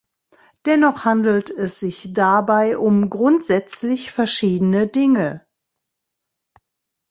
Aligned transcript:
Dennoch 0.65 1.05
handelt 1.05 1.51
es 1.51 1.79
sich 1.79 2.11
dabei 2.11 2.75
um 2.79 3.11
grundsätzlich 3.11 4.11
verschiedene 4.11 4.87
Dinge. 4.87 5.45